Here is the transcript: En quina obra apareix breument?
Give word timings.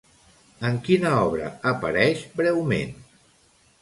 En 0.69 0.79
quina 0.87 1.11
obra 1.25 1.51
apareix 1.73 2.25
breument? 2.41 2.97